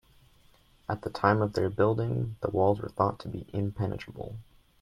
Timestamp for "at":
0.89-1.03